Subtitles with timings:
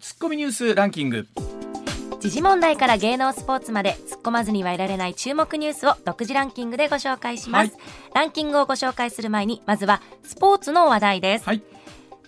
[0.00, 1.26] ツッコミニュースランキング。
[2.20, 7.80] 時事問題から芸能スポーツまで突っ込まずにはいられない注目ニュースを独自ランキングでご紹介します、はい。
[8.14, 11.62] ランキングをご紹介する前にまずはスポーツの話題です、はい。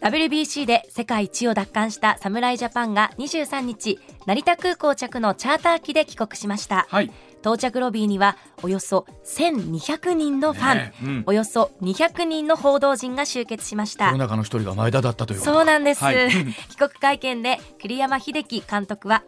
[0.03, 6.87] WBC で世界一を奪還した侍ジャパンが23日成田空港着のチャーター機で帰国しました。
[6.91, 7.11] はい
[7.43, 11.22] 到着ロビーにはおよそ1200人のファン、ねえうん。
[11.27, 15.53] およそ200人の報道陣が集結しましこたの中の一人が前田だったということ。
[15.53, 16.30] そうなんです、はい。
[16.70, 19.25] 帰国会見で栗山英樹監督は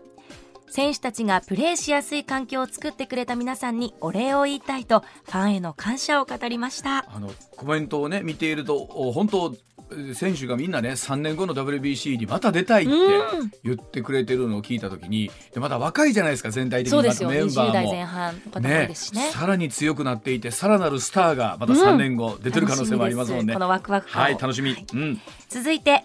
[0.69, 7.07] 選手たちがプレーしやすい環境を作ってくれた皆さんにお礼を言いたいとファンへの感謝を語りました。
[7.15, 9.74] あのコメントをね見ているとお本当えー
[10.15, 13.51] 選手がみんなね3年後の WBC にまた出たいってうん。
[13.63, 17.03] 言ってくれてるのを聞いた時にでまだ若いじゃないですか全体的に。
[17.03, 18.61] またメンバ20代ーも。
[18.61, 18.95] ね。
[19.33, 23.53] さらに強くなっていてさらなるスターがまた3年後出てる可能性もありますもんね。
[23.53, 25.21] 楽しみですこのワクワクはい楽しみ、うん。
[25.49, 26.05] 続いて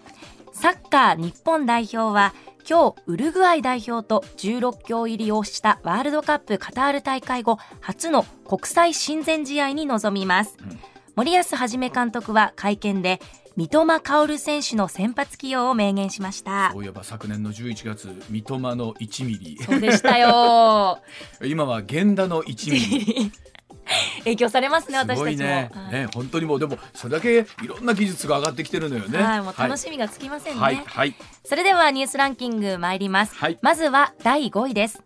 [0.53, 2.33] サッカー日本代表は
[2.69, 10.79] 今日ウルグアイ代表と16強入りをしたワールドカップカタール大会後初の国際親善試合に臨みます、うん。
[11.15, 13.19] 森保一監督は会見で
[13.59, 16.71] 三笘薫選手の先発起用を明言しました。
[16.71, 19.57] そういえば昨年の11月三笘の1ミリ。
[19.61, 21.01] そうでしたよ。
[21.43, 23.31] 今は源田の1ミリ。
[24.19, 25.43] 影響されますねす私たちも。
[25.43, 25.91] ねはい。
[25.91, 29.21] ね本当にもうでもそれだけいろんな技術が上がってきてるのよね。
[29.21, 31.13] はい、もう楽しみがつきませんね、はいはい。
[31.43, 35.03] それではニュースランキング参ります、はいまずは第5位です。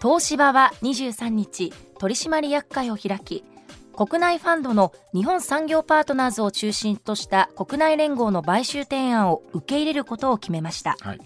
[0.00, 3.42] 東芝は23日取締役会を開き
[4.00, 10.96] 国内ファンドの日本産業パートナーズを中心とした国内連合の買収提案を受け入れることを決めました。
[11.02, 11.20] はい。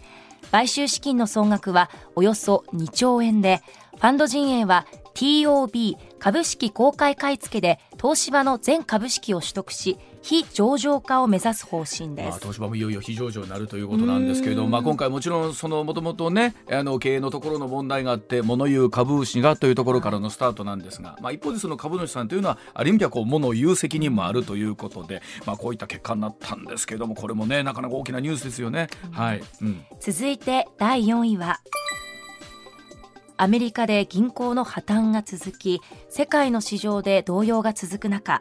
[0.51, 3.61] 買収資金の総額はおよそ2兆円で
[3.93, 12.29] ファンド陣営は TOB 株式公開買い付けで東芝の全株式を取得し非上場化を目指す方針です。
[12.31, 28.89] まあ、東芝もいよいよ非上場になるということなんですけれども、まあ、今回もちろんそのもともとねあの経営のところの問題があって物言う株主がというところからのスタートなんですが、まあ、一方でその株主さんというのはある意味ではこう物言う責任もあるということで、まあ、こういった結果になったんですけれどもこれもねなかなか大きなニュースですよね。
[29.11, 29.85] はい、うん。
[30.01, 31.61] 続いて第4位は
[33.37, 38.41] アメリカで銀行の破綻が続き世界の市場で動揺が続く中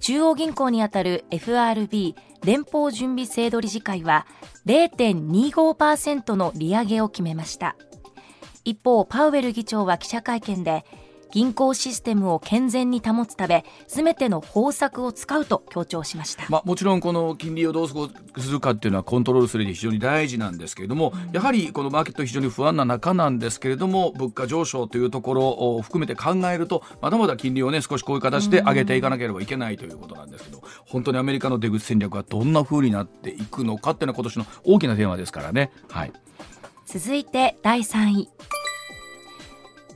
[0.00, 2.14] 中央銀行にあたる FRB
[2.44, 4.26] 連邦準備制度理事会は
[4.66, 7.76] 0.25%の利上げを決めました。
[8.64, 10.84] 一方パウエル議長は記者会見で
[11.30, 16.44] 銀行システムを健全に保つため全ての方策を使うと強調しました。
[16.48, 17.94] まあ、もちろんこの金利をどうす
[18.50, 35.70] るかっていうのはコントロールするで非常に大事なんですけれども、やはりこのマーケット非常に不安な中なんですけれども物価上昇というところを含めて考えるとまだまだ金利をね少しこういう形で上げていかなければいけないということなんですけど本当にアメリカの出口戦略がどんな風になっていくのかっていうのは今年の大きなテーマですからね。
[35.90, 36.12] はい。
[36.86, 38.28] 続いて第3位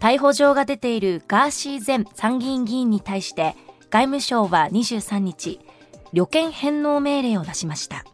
[0.00, 3.54] 逮捕状が出ているガーシー前参議院議員に対して
[3.90, 5.60] 外務省は23日
[6.12, 8.04] 旅券返納命令を出しました。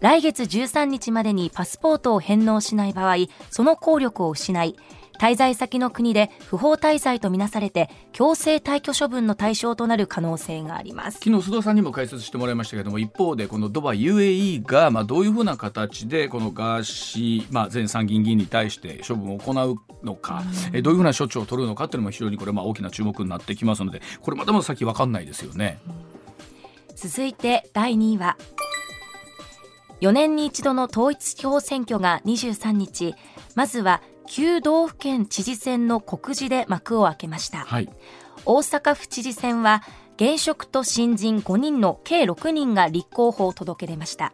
[0.00, 3.16] 来月13日までにパスポートを返納しない場合
[3.50, 4.76] その効力を失い
[5.18, 11.18] 滞在先の国で不法滞在とみなされて強制退去処分の対象となる可能性があります。
[11.18, 20.42] 昨日須田さんにも解説してもらいましたけども一方でこのドバイ UAE がまあどういうふうな形でこのガーシー、まあ、前参議院議員に対して処分を行うのか、
[20.72, 25.78] えどういうふうな処置を取るのかっていうのも非常にこれまあ大きな注目になってきますのでこれまだまだ先分かんないですよね。
[26.94, 28.36] 続いて第2位は
[30.00, 33.14] 4年に一度の統一地方選挙が23日。
[33.54, 37.58] まずは9道府県知事選の告示で幕を開けました。
[37.58, 37.88] はい。
[38.44, 39.82] 大阪府知事選は
[40.16, 44.32] 現職と新人5人の計6人が立候補を届け出ました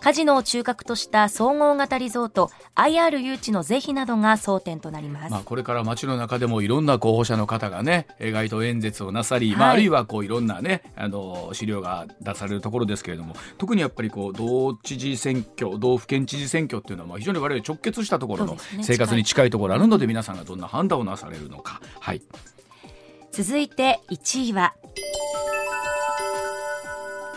[0.00, 9.56] カジノを中核とした総合型リゾート IR 誘致の是非などが争点となります、まあ、これから街の中でもいろんな候補者の方がねえー街頭演説をなさり、はい。
[9.56, 21.80] まあ、あるいはこういろんなねあの資料が出されるところですけれども特にやっぱりこう道知事選挙道府県知事選挙っていうのはまあ非常に我々直結したところの生活に近いところあるので皆さんがどんな判断をなされるのか。
[22.00, 22.22] はい。
[23.32, 24.74] 続いて1位は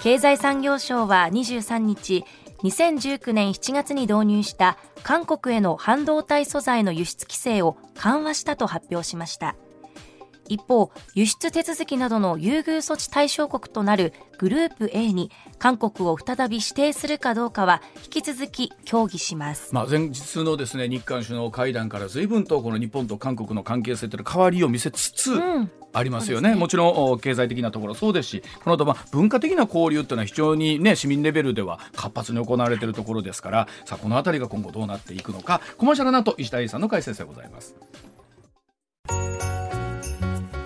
[0.02, 2.24] 経済産業省は23日
[2.64, 9.56] 2019年7月に導入した韓国への半導体素材の輸出規制を緩和したと発表しました。
[10.50, 19.74] 一方、輸出手続きなどの優遇措置対象国となるグループ A に韓国を再び指定するかどうかは引き続き協議します。
[19.74, 37.76] まあ、前日のですね日韓首脳会談から随分とこの日本と韓国の関係性という変わりを見せつつ、うんありますよね、ね、もちろん経済的なところそうですしこの後まあ文化的な交流というのは非常に、ね、市民レベルでは活発に行われているところですからさあこの辺りが今後どうなっていくのかコマーシャルなと石田英さんの解説でございます。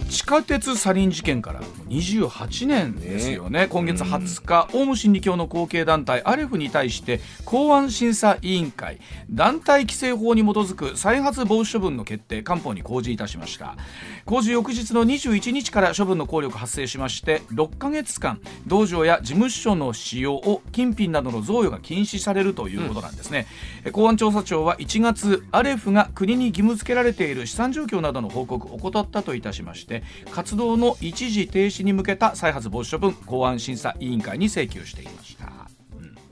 [0.00, 8.98] 地下鉄サリン事件から28年ですよね、ね、今月20日、オウム真理教の後継団体アレフに対して公安審査委員会
[9.30, 13.76] 団体規制法に基づく再発防止処分の決定官報に公示いたしました。
[14.24, 23.46] 公示翌日の21日から処分の効力発生しまして6ヶ月間道場や事務所の使用を金品などの贈与が禁止されるということなんですね、
[23.84, 35.54] うん、公安調査庁は1月アレフが国に義務付けられている資産状況などの報告を怠ったといたしまして活動の一時停止に向けた再発防止処分公安審査委員会に請求していました。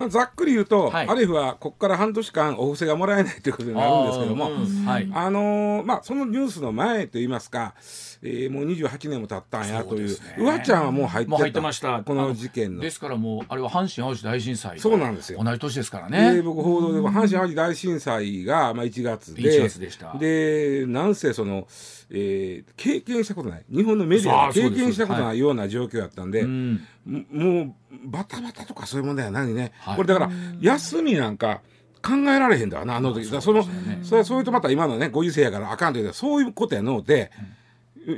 [0.09, 7.75] ざっくり言うと、はい、アレフはここから半年間お布施がもらえないということになるんですけども、あうんあのー、まあ、そのニュースの前といいますか、
[8.25, 12.03] えー、もう28年も経ったんやという、うわ、ちゃんはもう入っててました。
[12.05, 12.81] この事件の。
[12.81, 15.43] ですからもう、あれは阪神・淡路大震災そうなんですよ。
[15.43, 16.35] 同じ年ですからね。
[16.35, 20.17] で僕、報道でも阪神・淡路大震災が、まあ、1月で、1月でした。
[20.19, 21.67] でなんせその、
[22.11, 23.65] えー、経験したことない。
[23.69, 27.75] 日本のメディアが経験したことないような状況やったんで、はい、もう
[28.05, 30.31] バタバタとかそういう問題は何ね、はい、これだから
[30.61, 31.61] 休みなんか
[32.03, 33.65] 考えられへんだわなあの時、その
[34.03, 37.33] それそういうとまた今のねご時世やからあかんというそういうことやので。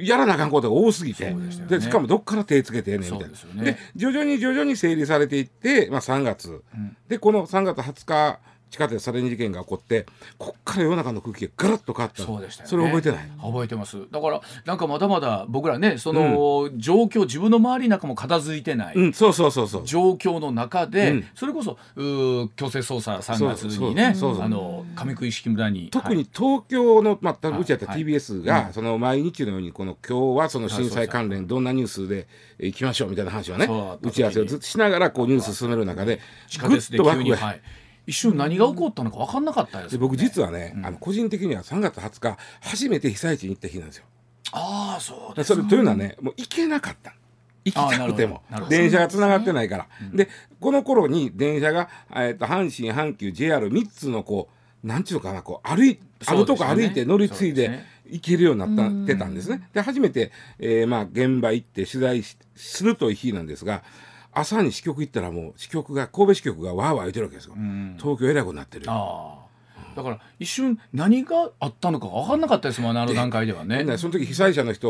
[0.01, 1.35] やらなあかんことが多すぎて。
[1.69, 3.63] で、ね、しかもどっから手つけてねみたいな。
[3.63, 8.41] で、ね、徐々に徐々に整理されていって、まあ、3月、うん、でこの3月20日
[8.71, 10.07] 地下鉄サレン事件が起こって
[10.37, 12.23] こっから世の中の空気がガラッと変わった。
[12.23, 13.31] そうでした、ね、それ覚えてない？
[13.41, 13.99] 覚えてます。
[14.11, 19.87] だからなんかまだまだ僕らねその、状況自分の周りなんかも片付いてない、うん、そうそうそうそう。
[19.87, 25.89] 状況の中で、うん、それこそう強制捜査3月にねあの上食い式村に。
[25.91, 32.27] 特に東京の、まあ、うちやった TBS が、はい、その毎日のようにこの今日はその震災関連どんなニュースで
[32.59, 33.67] いきましょうみたいな話をね
[34.03, 37.61] 打ち合わせをずっとしながらこうニュース進める中で地下鉄で急に、はい、
[38.07, 44.05] 一瞬何が起こったのか分かんなかったです、ね、僕実はね、うん、あの個人的には3月20日初めて被災地に行った日なんですよ。
[44.53, 47.15] ああそうですそれというのはねもう行けなかった。
[47.65, 48.43] 行きたくても。
[48.69, 49.87] 電車がつながってないから。
[50.13, 50.29] で、
[50.61, 54.51] この頃に電車が、えー、と阪神阪急 JR3 つのこ
[54.83, 59.69] うなんちゅうのかなこう歩いあるとこ歩いて乗り継いで行けるようになったってたんですね。
[59.73, 63.83] で初めて、えー、まあ現場行って取材するという日なんですが
[64.35, 73.97] 朝に支局行ったらもう支局が神戸支局がわーわー言ってるわけですよ、うん、東京えらいことになってるだから一瞬何があったのか分かんなかったですもんあの段階ではね。
[73.97, 74.89] その時被災者の人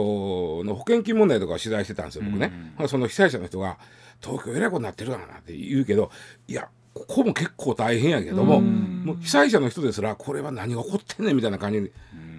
[0.65, 3.79] の保険金問題とか取材してたんですよ僕ね、うん、その被災者の人が
[4.23, 6.11] 東京えらいことになってるかなって言うけど
[6.49, 11.91] いやここも結構大変やけども,、もう被災者の人ですらこれは何が起こってんねんみたいな感じに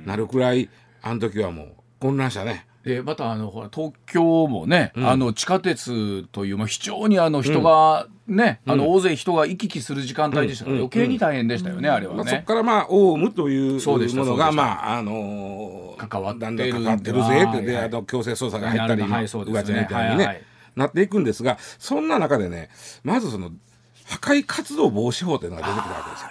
[0.06, 0.70] なるくらい
[1.02, 2.66] あの時はもう混乱したね。
[2.86, 20.44] でまたあのほら東京もね、うん、あの地下鉄という、まあ、非常にあの人がね、うん、あの大勢人が行き来する時間帯でしたから、余計に大変でしたよね、あれはね、まあ、そこからまあオウムというものがまああのー、関わってる関わってるぜってで、あの強制捜査が入ったり、はい、そうですね、みたいにね、はいはい、
[20.76, 22.70] なっていくんですがそんな中でね
[23.04, 23.50] まずその
[24.06, 26.30] 破壊活動防止法というのが出てくるわけですよ。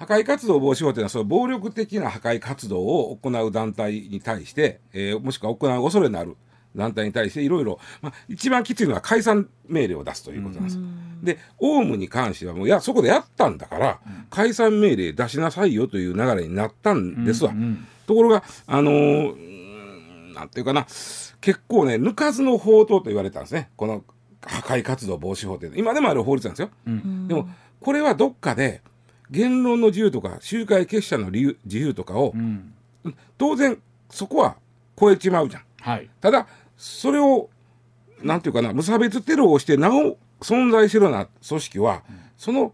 [0.00, 6.38] 破壊活動防止法というのはその暴力的な破壊活動を行う団体に対して、えー、もしくは行う恐れのある
[6.74, 10.78] 団体に対していろいろ、まあ、一番きついのは解散命令を出すということなんです。
[11.22, 17.50] で、オウムに関してはもう、いや、そこでやったんだから、解散命令出しなさいよという流れになったんですわ。
[17.50, 20.86] うんうん、ところが、あのー、なんていうかな、
[21.40, 23.70] 結構ね、抜かずの法等と言われたんですね。
[23.76, 24.04] この
[24.40, 25.70] 破壊活動防止法って。
[25.74, 26.70] 今でもある法律なんですよ。
[26.86, 27.48] うん、でも、
[27.80, 28.80] これはどっかで、
[29.30, 32.74] 言論の自由とか集会結社の自由とかを、うん、
[33.38, 34.56] 当然そこは
[34.98, 36.46] 超えちまうじゃん、はい、ただ
[36.76, 37.48] それを
[38.22, 42.72] なんていうかな無差別テロをしてなお存在するような組織は、うん、その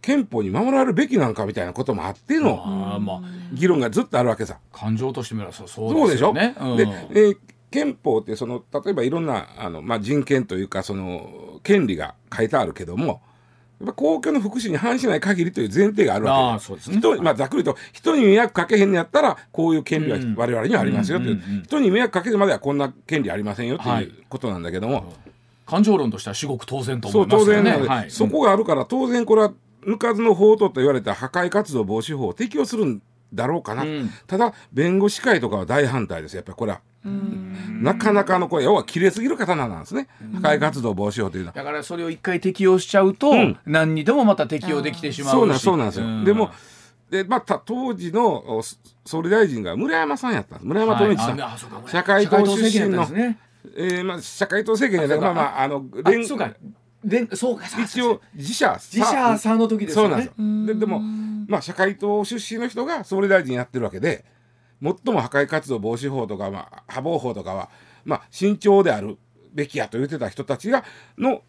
[0.00, 3.10] 憲法に守られるべきなのかみたいなこともあっての
[3.52, 4.58] 議論がずっとあるわけさ。
[4.72, 7.38] 感情としてみればそうそうでしょ、ねうん、で、えー、
[7.72, 13.20] 憲法ってその例えばいろんなあの、まあ、人権というかその権利が書いてあるけども
[13.78, 16.80] やっぱ公共の福祉に反しない限りという前提があるわけで。
[16.80, 16.90] す。
[16.90, 25.04] ね、人まあ、ざっくりと人に迷惑かけへんのやったらこういう権利は我々にはありますよという,、人に迷惑かけるまではこんな権利ありませんよということなんだけども、はい、
[25.66, 27.70] 感情論としては至極当然と思いますよね。
[27.72, 29.52] そう当然、はい、そこがあるから当然これは
[29.86, 33.02] 抜かずの法とと言われた破壊活動防止法を適用するん
[33.32, 36.36] だろうかな、うん、ただ弁護士会とかは大反対です。
[36.36, 36.80] やっぱりこれは。
[37.80, 40.08] なかなかのこれ要は切れすぎる刀なんですね。
[40.34, 41.54] 破壊活動防止法というのは。
[41.54, 45.58] だからそれを一回適用しちゃうと、うん、何にでもまた適用できてしまうそうなん。
[45.58, 46.50] そうなんですよ、でも
[47.10, 48.60] でまあ、当時の
[49.04, 50.66] 総理大臣が村山さんやったんです。
[50.66, 51.54] 村山富一さん、は
[51.86, 53.38] い、社会党出身の、ね。
[53.76, 56.26] えーまあ、社会党政権じゃないまあまああの連
[57.04, 60.08] でそうか一応自社自社さんの時ですよね。
[60.08, 61.00] そうなんですででも
[61.48, 64.24] まあ社会党出身の人が総理大臣やってるわけで
[64.82, 67.70] 最も破壊活動防止法とか、まあ、破防法とかは、
[68.04, 69.16] まあ、慎重である
[69.52, 70.84] べきやと言ってた人たちが
[71.16, 71.42] の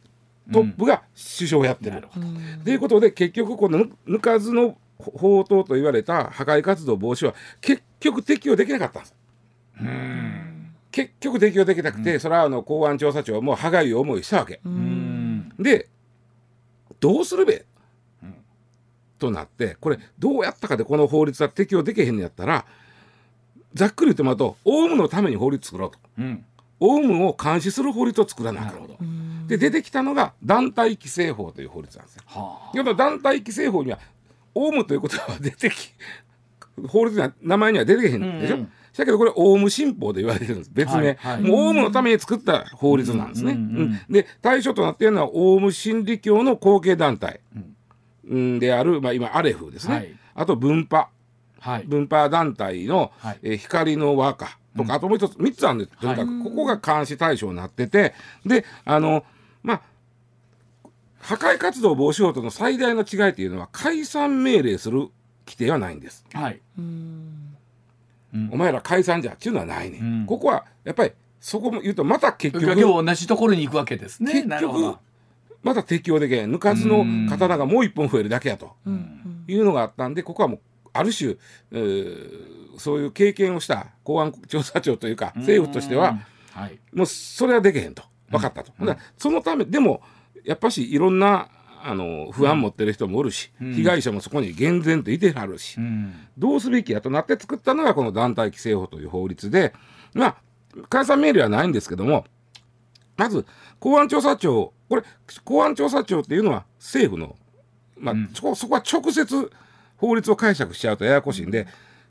[0.51, 2.01] トップが首相をやってる。
[2.01, 9.15] と、うん、いうことで結局この抜かずの法刀と言われた破壊活動防止は結局適用できなかったんです。
[10.91, 14.61] 結局適用できなくて、うん、それはあの公安調査庁も歯がゆい思いしたわけ。
[15.59, 15.89] で
[16.99, 17.65] どうするべ、
[19.17, 22.65] となってこれどうやったかでこの法律は適用できへんのやったら
[23.73, 26.45] ざっくり言ってもらうとオウムのために法律作ろうと、うん、
[26.79, 29.47] オウムを監視する法律を作らなあかん。
[29.47, 32.23] で出てきたのが団体規制法という法律なんですよ。
[32.25, 33.99] はあ、団体規制法には
[34.53, 35.93] オウムということは出てき
[36.87, 40.71] 法律の名前には出てけへんでしょ、うんうんだけどこれオウム新法で言われてるんです。
[40.73, 43.53] 別名、はいはい、もうオウムのために作った法律なんですね。
[43.53, 47.39] うんうんうん、で対象となっているのはオウム真理教の後継団体、
[48.27, 51.09] うん、である、まあ、今アレフですね、はい、あと分派
[51.59, 54.45] はい、分派団体の、はい、えー、光の和歌
[54.77, 55.91] とか、うん、あともう一つ3つあるんです。
[55.99, 58.13] とにかくここが監視対象になってて
[58.45, 59.25] であの
[59.63, 59.81] まあ
[61.19, 65.09] 破壊活動防止法との最大の違いというのは解散命令する
[65.45, 66.25] 規定はないんです。
[66.33, 66.61] はい、
[68.51, 74.43] お前ら解散じゃっていうのはないね、うん、ここはやっぱりそこも言うとまた結局今日同じところに行くわけですね。
[74.43, 74.97] 結局
[75.63, 76.53] また適用できへん。
[76.55, 78.75] 抜かずの刀がもう一本増えるだけやと。
[79.47, 80.59] いうのがあったんでここはもう
[80.93, 81.35] ある種、
[81.71, 86.19] えー、そういう経験をした公安調査庁というか政府としては、
[86.51, 88.03] はい、もうそれはできへんと。
[88.29, 90.01] 分かったと、うん、そのためでも
[90.43, 91.47] やっぱしいろんな
[91.87, 99.73] あの不安持ってる人もおるし、うん、被害者もそこに厳然といてはるし、うん、どうすべきやとなって作ったのがこの団体規制法という法律で
[100.13, 100.37] まあ
[100.89, 102.25] 解散命令はないんですけども
[103.15, 103.45] まず
[103.79, 105.03] 公安調査庁これ
[105.45, 107.37] 公安調査庁っていうのは政府の、
[107.97, 109.51] まあ、うん、そこそこは直接
[109.95, 111.67] 法律を解釈しちゃうとややこしいんで、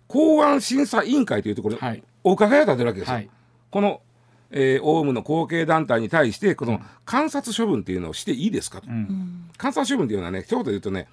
[0.08, 3.14] 公安審査委員会というところでお伺いを立てるわけですよ。
[3.14, 3.30] はい、
[3.70, 4.00] この
[4.58, 11.08] えー、オウムの後継団体に対してこの観察処分っていうのをしていいですかと、うん、観察処分っていうのはね一言で言うとね、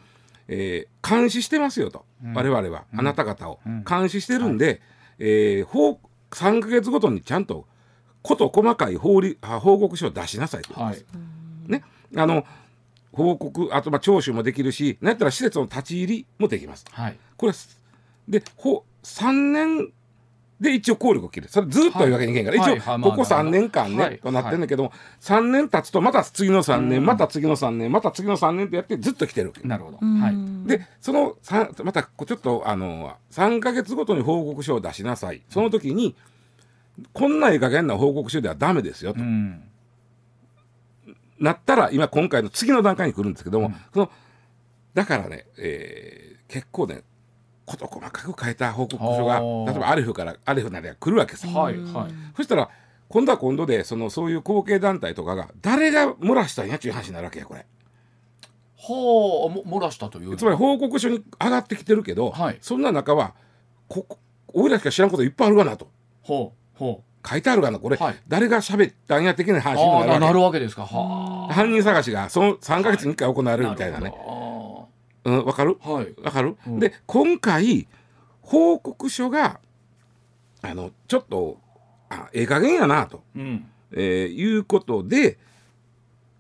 [0.48, 4.80] えー、監視してますよと、うん、我々は、あなた方を、監視してるんで、はい、
[5.20, 6.00] えー、法
[6.32, 7.68] 3か月ごとにちゃんと
[8.22, 11.04] 事細かい法律報告書を出しなさいと、はい、
[11.68, 11.84] ね。
[12.16, 12.46] あの
[13.12, 16.86] 報告あとまあ聴取もできるしなんやったら施設の立ち入りもできます。
[16.92, 17.54] はい、これ
[18.30, 19.92] でほ3年
[20.64, 21.50] で一応効力を切る。
[21.50, 22.10] それずっとい。
[22.10, 29.68] うわけにいけんから、はい、一応ここ3年間ね、はい、となってるんだけども、はい、3年経つとまた次の3年また次の3年また次の3年ってやってずっと来てるわけ。
[29.68, 31.36] なるほど、はい、でその
[31.84, 35.42] またちょっとあの3か月ごとに報告書を出しなさい。
[35.50, 36.16] その時に、
[37.12, 39.20] こんないい加減な報告書ではダメですよと。
[39.20, 39.64] うん。
[41.40, 44.12] なったら今今回の次の段階に来るんですけども、うん、その
[44.94, 47.04] だからね、えー、結構ね
[47.66, 51.54] 事細かく書いた報告書が例えばアレフからアレフなりが来るわけですよ。
[51.54, 51.78] はい。
[51.78, 52.70] はい、そしたら
[53.10, 57.66] 今度は今度でそのそういう後継団体とかが誰が漏らしたんやっていう話になるわけやこれ。
[58.76, 60.36] はあ漏らしたという。
[60.36, 63.34] つまり報告書に上がってきてるけど、はい、そんな中は
[63.88, 64.20] ここ
[64.54, 65.88] 俺らしか知らんこといっぱいあるかなと。
[66.22, 67.28] ほうほう。
[67.28, 67.80] 書いてあるがな。
[67.80, 70.86] これ、はい、誰が喋ったんや的な話になるなるわけですか。
[70.86, 74.10] 犯人探しがその3か月に1回行われるみたいなね。
[74.10, 74.16] わ、
[75.26, 75.78] うん、かる？
[75.84, 77.88] わ、はい、かる、うん、で今回
[78.42, 79.60] 報告書が
[80.62, 81.58] あのちょっと
[82.10, 85.38] あええ加減やなと、うん、えー、いうことで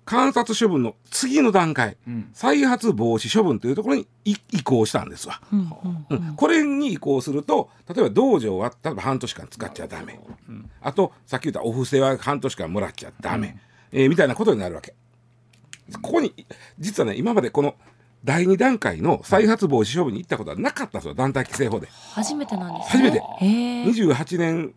[0.06, 5.70] 観察処分の次の段階、うん、再発防止処分というところに移行したんですわ、うん
[6.10, 10.20] うん、これに移行すると例えば道場は例えば半年間使っちゃダメ、
[10.82, 13.58] あとさっき言ったお布施は半年間もらっちゃダメ、
[13.94, 14.94] えー、みたいなことになるわけ。
[16.02, 16.34] ここに
[16.80, 17.76] 実はね今までこの
[18.24, 21.88] 第2段階の再発防止処分に行ったことはなかったんですよ団体規制法で。
[22.14, 23.20] 初めてなんです初めて。
[23.20, 24.74] ね28年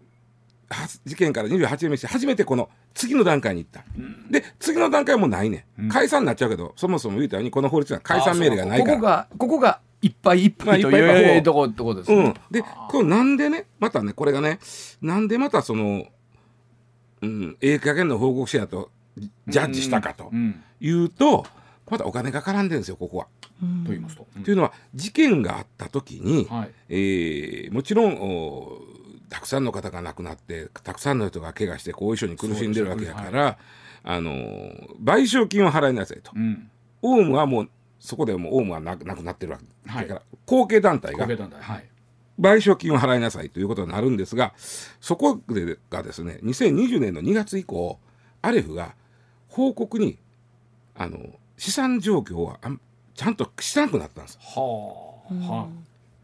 [1.04, 3.84] 事件から28年目して初めてこの次の段階に行った、
[4.30, 8.94] で次の段階もないね、解散になっちゃうけどそもそも言うたようにこの法律は解散命令がないから。
[8.94, 14.58] ここがここがいっぱいいっぱいというところですね、うん、でこれなんでねまたねこれがね
[15.00, 16.06] なんでまたその
[17.22, 20.30] うん、ええ加減の報告書やとジャッジしたかと
[20.80, 21.46] いうと、
[21.88, 23.26] またお金が絡んでるんですよここは。
[23.84, 24.26] と言いますと。
[24.44, 28.18] というのは事件があった時に、はい、えー、もちろん
[29.28, 33.56] たくさんの方が亡くなってたくさんの人が怪我して後遺症に苦しんでるわけやから、はい、
[34.04, 36.32] あの賠償金を払いなさいと。
[36.34, 36.70] うん、
[37.02, 41.24] オウムはもうそこでもオウムはなくなってるわけだから、はい、後継団体が。
[41.24, 41.88] 後継団体はい
[42.38, 44.52] 賠償金を払いなさいということになるんですが
[45.00, 47.98] そこでがですね2020年の2月以降
[48.42, 48.94] アレフが
[49.48, 50.18] 報告に
[50.94, 51.18] あの
[51.56, 52.58] 資産状況は
[53.14, 54.38] ちゃんとしなくなったんです。
[54.40, 55.68] は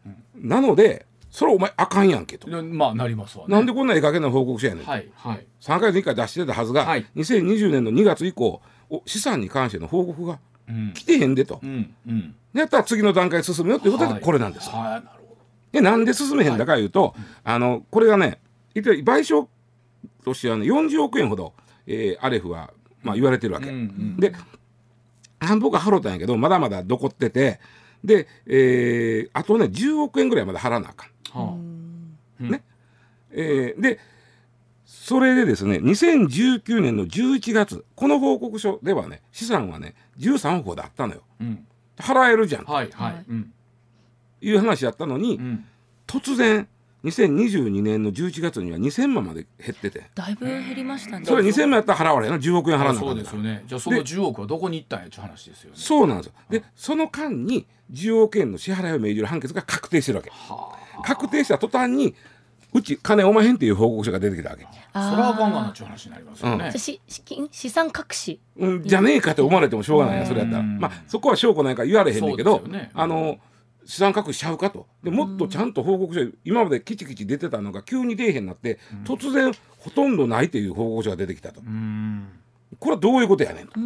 [0.05, 2.47] あ、なのでそれお前あかんやんけと。
[2.63, 4.85] まあなりますわ、ね、なんでこんなええ加減な報告書やねん。
[4.85, 8.61] はいはい、3か月に1回出してたはずが、はい、2020年の2月以降
[9.05, 10.39] 資産に関しての報告が
[10.93, 11.59] 来てへんでと。
[11.63, 14.69] うんうん、やったら次の段階進むよということでこれなんです。
[14.69, 15.03] はい、はい
[15.73, 17.13] でなんで進めへんだかいうと、はい、
[17.45, 18.39] あのこれがね
[18.75, 19.47] 賠償
[20.23, 21.53] としてはね40億円ほど、
[21.87, 22.71] えー、アレフは、
[23.01, 23.69] まあ、言われてるわけ。
[23.69, 24.33] うんうん、で
[25.43, 27.59] 半分が払ったんやけどまだまだ残ってて。
[28.03, 31.39] で、えー、あとね10億円ぐらいまだ払わなあかん。
[31.39, 31.57] は
[32.41, 32.63] あ、ね。
[33.31, 33.99] えー、で
[34.85, 41.21] それでですね2019年の11月この報告書ではね資産はね13億ほどあったのよ。
[41.39, 41.65] うん、
[41.97, 42.65] 払えるじゃん。
[42.65, 43.53] はいはい、うん。
[44.41, 45.65] いう話やったのに、うん、
[46.05, 46.67] 突然
[47.03, 50.09] 2022年の11月には2000万まで減ってて。
[50.15, 51.25] だいぶ減りましたね。
[51.25, 52.37] それ2000万やったら払われな。
[52.37, 53.63] 10億円払わなそうですよね。
[53.67, 55.75] じゃあその10億はどこに行ったんやって話ですよね。
[55.77, 56.33] そうなんですよ。
[56.49, 60.31] でその間に10億円の支払いを命じる判決が確定してるわけ。
[61.03, 62.15] 確定した途端に
[62.73, 64.63] うち金おまへんっていう報告書が出てきたわけ。
[64.63, 70.63] それはあかんがなっちゅう話になりますよね、うん、資金資産隠し、うん、じゃねえかって思われてもしょうがないやそれやったら。
[70.63, 73.37] まあそこは証拠ないから言われへんねんけど、ね、あの
[73.85, 74.87] 資産隠しちゃうかと。
[75.03, 81.61] でもっとちゃんと報告書今までキチキチ出てたのが急に出えへんなって、うん、突然ほとんどないという報告書が出てきたと、
[82.79, 83.79] これはどういうことやねんと、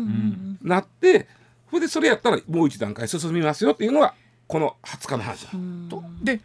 [0.62, 1.28] なって
[1.70, 4.14] それでそれやったらもう一段階進みますよっていうのが
[4.48, 5.52] この20日の話だ。
[5.90, 6.42] とで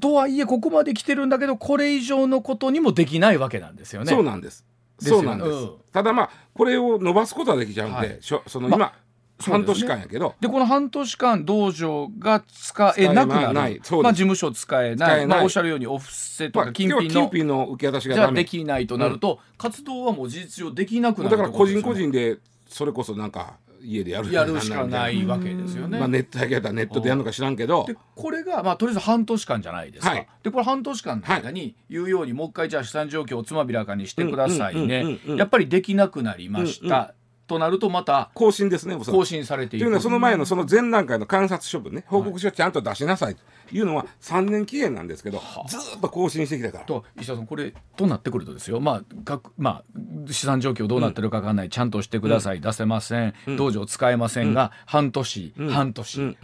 [0.00, 4.10] とはいえここまで来てるんだけどこれ以上のことにもできないわけなんですよね。
[4.10, 4.64] そうなんです。
[4.98, 5.50] そうなんです。
[5.50, 8.92] うん、ただまあこれを伸ばすことはできちゃうんで、はい、その今、ま
[9.40, 10.34] 半年間やけど。
[10.40, 13.54] でこの半年間道場が使えなくなる。
[13.54, 15.26] まあ、事務所使えない。
[15.26, 24.32] まあ、おっしゃるようにオフセとか金品の,、金の受け渡しがじゃできないとなると、活動はもう事実上できなくなるだから個人個人でそれこそなんか家でやる。
[24.32, 25.98] やるしかないわけですよね。
[25.98, 27.84] まあ、ネットだけやったらネットでやるのか知らんけど。
[27.86, 35.18] でこれが、まあ、とりあえず半年間じゃないですか、はい、でこれ半年間の間に言うように、もう一回じゃあ資産状況をつまびらかにしてくださいね。
[35.36, 37.14] やっぱりできなくなりました、
[37.50, 46.84] となるとまた更新ですね更新されていくというのはその前のその前段階の観察処分ね報告書をちゃんと出しなさいというのは3年期限なんですけど、はあ、ずっと更新してきたから。
[46.84, 56.36] と石田さんこれとなってくるとですよまあまあ、資産状況どうなってるか分かんない、うん、ちゃんとしてください、うん、出せません、うん、道場使えませんが、半年、半年、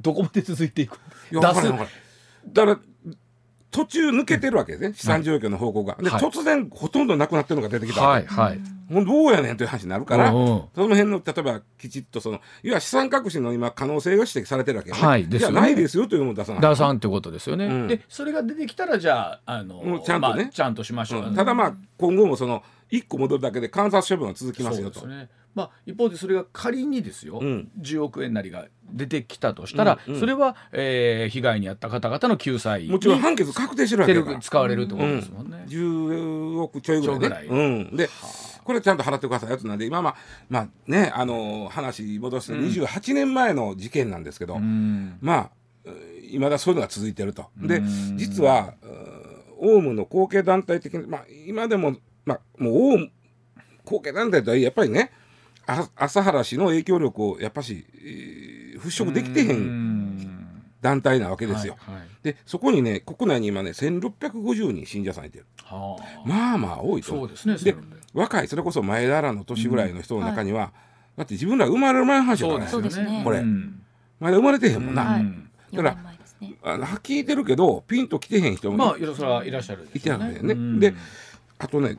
[0.00, 0.98] どこまで続いていく
[1.30, 1.68] 出す
[2.52, 2.78] だから
[3.74, 4.94] 途中抜けてるわけですね。
[4.94, 5.96] 資産状況の報告が。
[6.00, 15.60] で、はい、突然ほとんどなくなってるのが出てきたわけ、はいはい、もうどうやねんという話になるから、その辺の例えばきちっとそのいわ資産隠しの今可能性が指摘されてるわけね、はい、ですよね。
[15.60, 16.60] ないですよというのを出さない。
[16.60, 25.04] 出さんってことですよね、うん、でそれが出てきたらじゃああのちゃんとね、まあ、ちゃんとしましょう、うん、ただまあ今後もその1個戻るだけで観察処分は続きますよと。
[25.08, 37.54] ねまあ、一方でそれが仮にですよ、うん、10億円なりが出てきたとしたら、うんうん、それは、えー、被害に遭った方々の救済もちろん判決確定してるわけだから使われるってことですもんね、うん、10億ちょいぐらい、ね、ぐらい、う
[37.92, 40.16] ん、で、はあ、これちゃんと払ってくださいやつなんで今まあ
[40.48, 45.50] まあねあのー、話戻すと28年前の事件なんですけど、うん、まあ
[46.30, 47.46] いまだそういうのが続いてると。
[47.56, 47.80] で
[48.16, 48.74] 実は
[49.58, 53.10] オウムの後継団体的に、まあ、今でも、まあ、もうオウム
[53.84, 55.12] 後継団体とはやっぱりね
[55.66, 60.14] 朝原氏の影響力をやっぱし、えー、払拭できてへん
[60.80, 61.76] 団体なわけですよ。
[61.78, 67.08] はいはい、でそこにね国内に今ね1650人信者さんいてる、はあ、まあまあ多いと。
[67.08, 67.74] そうですねで
[68.12, 70.64] 若いそれこそ前田らの年ぐらいの人の中には、うん。
[70.64, 70.72] はい、
[71.18, 73.04] だって自分ら生まれる前の話だから。
[73.04, 73.22] ね。
[73.24, 73.82] これ、うん、
[74.20, 75.16] まだ生まれてへんもんな。
[75.16, 75.96] うん、だから
[76.62, 80.90] あの聞いてるけどピンと来てへん人も、まあ、それはいらっしゃるいてはるんだよね。
[80.90, 80.94] で
[81.58, 81.98] あとね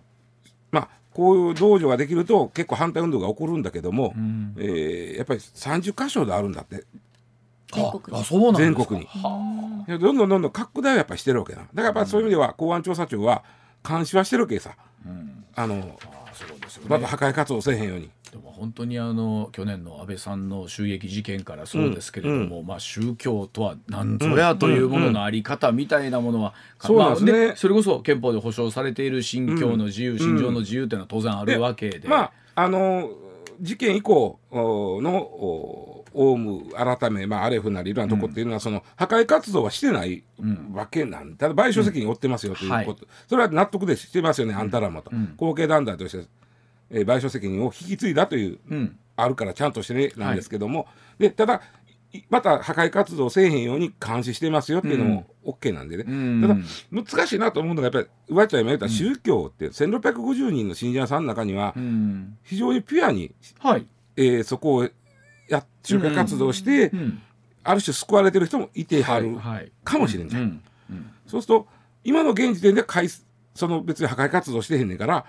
[0.72, 6.84] まあこういう道場ができると結構反対運動が起こるんだけども、うん、えー、やっぱり30箇所であるんだって。
[8.58, 9.08] 全国に。
[9.88, 11.62] どんどんどんどん拡大はやっぱりしてるわけな。
[11.62, 13.44] だからやっぱそういう意味では公安調査庁は
[13.88, 14.76] 監視はしてるわけさ、
[15.06, 15.98] うん、あの
[16.34, 18.10] そうですよ、ね、また破壊活動せえへんように。
[18.36, 32.10] でも本当にあの去年の安倍さんの襲撃事件からそうですけれども、うん、まあ、宗教とは何ぞやというもののあり方みたいなものは、そうですね、それこそ憲法で保障されている信教の自由、信条の自由というのは当然あるわけで。
[32.10, 33.10] まああの
[33.62, 40.24] 事件以降のオウム改め、まあ、アレフなりいろんなとこっていうのは、その破壊活動はしてない
[40.74, 42.98] わけなんで、ただ賠償責任負ってますよということ、うんはい、
[43.30, 46.26] それは納得でしてますよね、あんたらもと、後継団体として、
[46.92, 48.60] えー、賠償責任を引き継いだという、
[49.16, 50.86] あるからちゃんとしてねなんですけども、は
[51.20, 51.62] い、でただ
[52.30, 56.56] また破壊活動せえへんように監視してますよっていうのも OK なんでね、うん、ただ
[56.92, 61.74] 難しいなと思うのがやっぱり上ちゃん今言った宗教って1650人の信者さんの中には
[62.44, 64.90] 非常にピュアに、はい、えー、そこを
[65.50, 66.92] や宗教活動して、
[67.64, 69.38] ある種救われてる人もいてはる
[69.84, 70.62] かもしれんじゃん。
[71.28, 71.68] そうすると
[72.04, 73.08] 今の現時点で解
[73.54, 75.26] その別に破壊活動してへんねんから、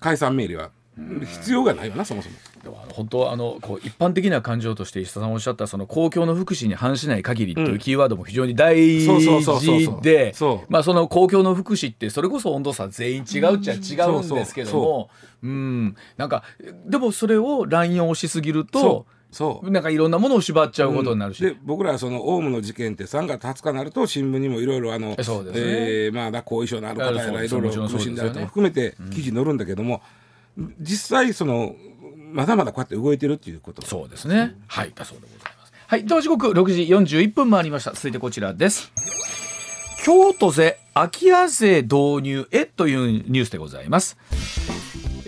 [0.00, 2.36] 解散命令は必要がないよなそもそも。
[2.62, 10.34] でも本当あのこう一般的な感情として石田さんおっしゃったその公共の福祉に反しない限りというキーワードも非常に大事で
[10.68, 15.10] まあその公共の福祉ってそれこそ温度差全員違うっちゃ違うんですけども
[15.42, 15.96] うん。
[16.16, 16.44] なんか
[16.86, 19.06] でもそれを乱用しすぎると。
[19.30, 19.70] そう。
[19.70, 25.16] なんかいろんなものを縛っちゃうことになるし、うん、で僕らはそのオウムの事件って3月20日になると新聞にもいろいろあの、ね。
[25.18, 30.00] えー、まあ後遺症のある方やらいろいろ苦しんであるとも含めて記事載るんだけども、
[30.80, 31.74] 実際その
[32.32, 33.84] まだまだこうやって動いてるっていうこと。
[33.86, 35.72] そうですね、はいだそうでございます。
[35.86, 37.92] はいでは時刻6時41分回りました。
[37.92, 38.92] 続いてこちらです。
[40.04, 44.16] 京都勢空き家税導入へというニュースでございます。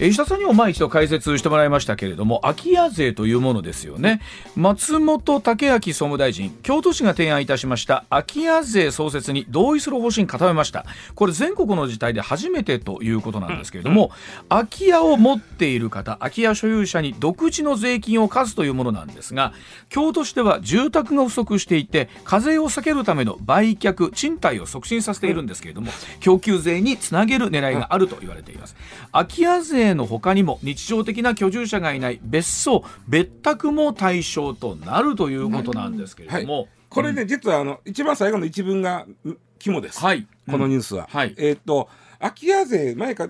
[0.01, 4.21] 石田さんにも前一度解説してもらいましたけれども空き家税というものですよね。
[4.55, 8.05] 松本武明総務大臣京都市が提案いたしました。
[8.11, 10.87] 空き家税創設に同意する方針固めました。
[11.15, 14.11] これ全国の自治体で初めてということなんですけれども、
[14.49, 19.53] 空き家を持っている方空き家所有者に独自の税金を課すというものなんですが
[19.89, 28.77] 京都市では住宅が不足していて課税を避けるための売却賃貸を促進させているんですけれども供給税につなげる狙いがあると言われています。
[29.13, 39.07] 空き家税の他にも日常的な居住者がいない別荘別宅も対象となるということなんですけれども、はい、これね、うん、実はあの一番最後の一文が
[39.59, 41.09] 肝です、はい、このニュースは。
[41.13, 41.19] うん。
[41.19, 43.29] はい、えっ、ー、と空き家税前か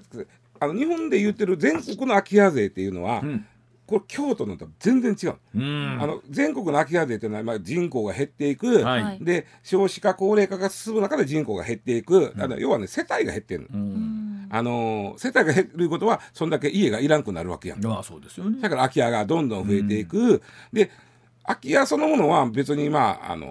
[0.61, 3.47] あの日本で言ってる全国の空き家税っていうのは、うん。
[3.89, 13.69] これ京都のと全然違う、うん、あの全国の空き家税っていうのは、まあ、人口が減っていく、はい、で少子化高齢化が進む中で人口が減っていく、うん、要はね世帯が減ってるの。
[13.73, 14.08] うん
[14.51, 17.87] あの世帯が減ることはそんだけ家がいらんくなるわけやん。
[17.87, 18.61] あそうですよね。
[18.61, 20.19] だから空き家がどんどん増えていく。
[20.19, 20.41] うん、
[20.73, 20.91] で
[21.45, 23.51] 空き家そのものは別にまああの、う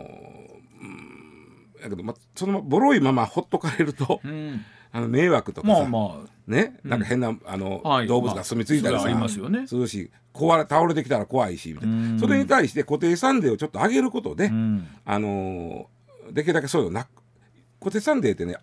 [0.86, 14.52] ん、だけどまあそのボロいままほっとかれると、うん、あの迷惑とかさ、まあまあ、ね、なんか変な、あの、はい、動物が住み着いたりさ、まあ、すよね、するし壊れ倒れてきたら怖いしみたいな、それに対して固定産税をちょっと上げることで、
[15.06, 15.90] あの
[16.32, 17.08] できるだけそういうのな
[17.80, 18.58] 固定産税ってね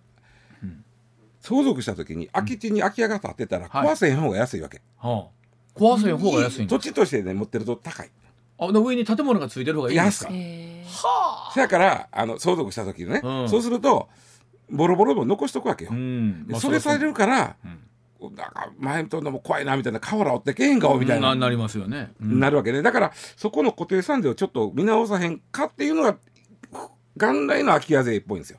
[1.47, 5.29] 相続した時に空き地に空き家が建ってたら壊せへん方が安いわけ、は
[5.77, 8.11] あ、壊せへん方が安い土地としてね持ってると高い。
[8.57, 10.33] あの上に建物がついてる方がいいんですか？
[10.33, 11.53] はあ。
[11.53, 14.09] そやからあの相続した時ね、うん、そうすると
[14.71, 16.47] ボロボロも残しとくわけよ、うん。
[16.49, 17.57] まあ、それされるから、
[18.21, 22.81] うん、なんか前とのも怖いなみたいな瓦折ってけへんかみたいな、なりますよね、なるわけね。
[22.81, 26.17] だからそこの固定産税をちょっと見直さへんかっていうのが
[27.17, 28.59] 元来の空き家税っぽいんですよ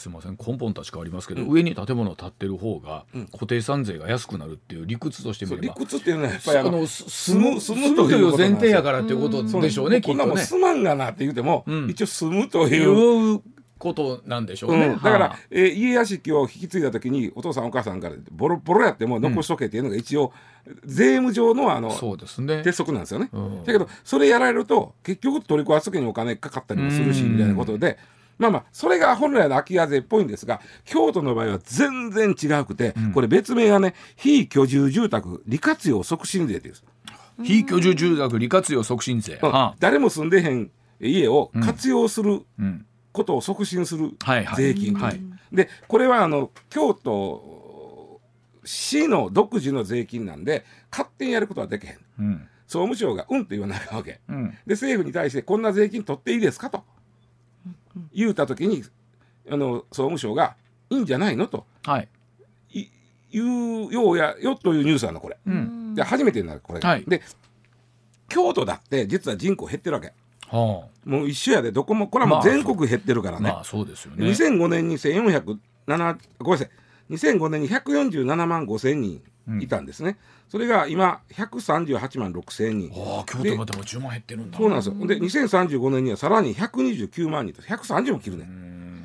[0.00, 10.42] すみません根本立ち変わりますけど、うん、上に建物を建ってる方が固定産税が安くなるっていう理屈としてみれば、理屈っていうのはやっぱりあの住む住むという前提やからっていうことでしょうね、うきっとね。
[10.42, 13.40] 住まんがなって言うても、一応住むという。
[13.80, 20.34] ことなんでしょうね、うん、だから、えー、家屋敷を引き継いだ時にお父さんお母さんからボロボロやっても残しとけっていうのが一応、
[20.84, 27.98] 税務上のあのそうです、ね、鉄則なんですよね、うん、だけどそれやられると結局取り壊す時にお金かかったりもするしみたいなことで。
[28.40, 36.74] まあまあそれが本来の空き家税っぽいんですが京都の場合は全然違うくて、うん、これ別名がね非居住住宅利活用促進税っていう
[37.44, 42.40] 非居住住宅利活用促進税、うん、誰も住んでへん家を活用する
[43.12, 44.12] ことを促進する
[44.56, 45.20] 税金、はいはい、
[45.52, 48.20] でこれはあの京都
[48.64, 56.84] 市の独自の税金なんで勝手にやることはできへん、うん、総務省がうんと言わないわけ、うん、で政府に対してこんな税金取っていいですかと
[58.12, 58.84] 言うた時に
[59.50, 60.56] あの総務省が
[60.90, 61.46] いいんじゃないの？
[61.46, 62.08] と、はい、
[62.72, 62.86] い
[63.30, 67.22] 言うようやよというニュースなのこれ、うん、で初めてになるこれ、はい、で
[68.28, 70.12] 京都だって実は人口減ってるわけ。
[70.48, 71.70] はあ、もう一緒やで。
[71.72, 74.26] どこもこれはもう全国減ってるからね、まあ、そうですよね。
[74.26, 76.70] 2005年に1407ごめんなさい。
[77.10, 79.22] 2005年に147万5千人
[79.60, 80.16] いたんですね、うん、
[80.48, 82.90] それが今138万6千人。
[82.94, 84.58] ああ京都までも10万減ってるんだ。
[84.58, 84.94] そうなんですよ。
[85.06, 88.48] で2035年にはさらに129万人と130も切るね。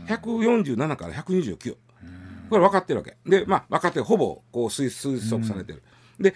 [0.07, 1.75] 147から129
[2.49, 3.17] これ分かってるわけ。
[3.25, 5.81] でまあ分かってほぼこう推測されてる、
[6.19, 6.35] で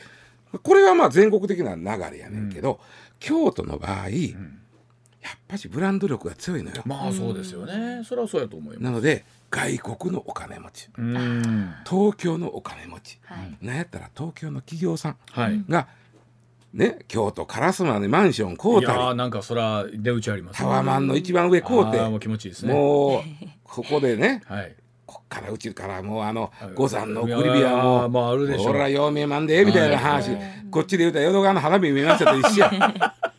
[0.63, 2.77] これはまあ全国的な流れやねんけど、うん、
[3.19, 4.13] 京都の場合、うん、
[5.21, 6.81] やっぱしブランド力が強いのよ。
[6.85, 8.01] まあそうですよね。
[8.03, 8.83] それはそうやと思います。
[8.83, 10.89] なので外国のお金持ち。
[11.89, 15.17] 東京のお金持ち、はい、なんやったら東京の企業さん
[15.69, 15.87] が、
[16.73, 18.97] ね、京都烏丸にマンション買うたり。
[18.97, 21.99] いやなんかそら出打ちあります、タワマンの一番上買うて。
[22.01, 22.73] もう気持ちいいですね。
[22.73, 23.23] もう
[23.63, 30.31] ここでね、はい、こっからうちからもうあの五山の送り火はもうまあ、あるでしょ俺は陽明マンでみたいな話。
[30.69, 33.15] こっちで言うたら淀川の花火見ましたと一緒や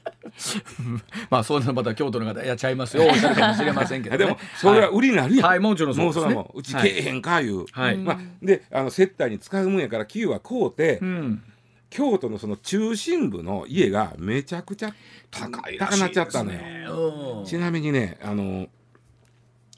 [1.30, 7.96] まあそういうのまた京都の方やっちゃいますよおっしゃるかもしれませんけど、 ね、でもそれは売りなるやん、はい、もちろんそうです、ね、もううちけえへんかいう、はい。
[7.96, 11.42] まあ、であの接待に使うもんやから給はこうて、うん、
[11.90, 14.94] 京都のその中心部の家がめちゃくちゃ
[15.30, 18.68] 高い高なっちゃったのよ、ちなみにねあの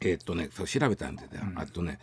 [0.04, 1.98] えー、っとねそう調べたんで、うん、あとね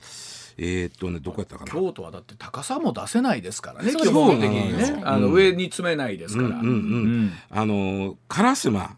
[0.58, 1.72] えー、っとねどこやったかな。
[1.72, 3.94] 京都はだって高さも出せないですからね。
[3.94, 8.90] 基本的にね、あの上に詰めないですから、うんうんうん、あの烏丸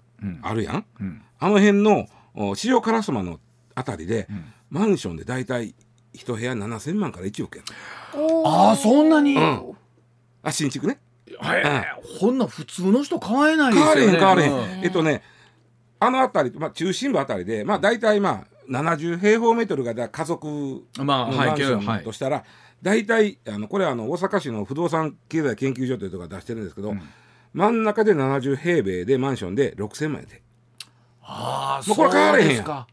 [0.42, 0.86] あるやん、
[1.40, 2.08] あの辺の
[2.56, 3.40] 市場烏丸の
[3.76, 4.28] あたりで、
[4.70, 5.76] マンションで大体
[6.14, 7.64] 一部屋7,000万から1億や。
[8.46, 11.00] ああそんなに、あ新築ね。
[11.40, 11.64] はい、
[12.20, 12.38] こん。
[12.38, 14.18] な普通の人買えないですよね。
[14.18, 15.24] 買われへん買われへん、えっとね
[16.00, 20.48] あの辺り、まあ、中心部あたりで、まあ、大体まあ70平方メートルが家族
[20.96, 22.44] のマンションとしたら、
[22.82, 27.02] 大体あのこれはあの大阪市の不動産経済研究所というところが出してるんですけど、うん、
[27.54, 30.42] 真ん中で70平米でマンションで6000万円で。
[31.22, 32.86] ああ、これ変われへんやん。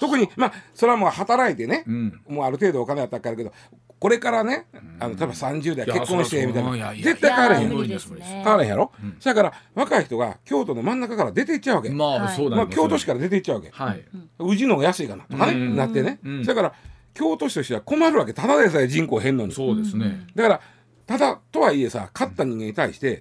[0.00, 3.52] 特にまあそれはもう働いてね、うん、もうある程度お金あったからけど
[4.00, 4.66] これからね、
[4.98, 6.94] あの例えば30代結婚してみたいな。
[6.94, 11.90] 絶対変わらへん変わらへんやろ、うん、だから若い人が京都の真ん中から出ていっちゃうわけ。
[11.90, 14.04] まあそうだ、まあ、京都市から出ていっちゃうわけ、はい、
[14.38, 16.72] 宇治の方が安いかなとかね、なってね、だから
[17.12, 18.32] 京都市としては困るわけ。
[18.32, 19.52] ただでさえ人口減んのに。
[19.52, 20.26] そうですね。
[20.34, 20.60] だから
[21.06, 23.20] ただとはいえさ勝った人間に対して、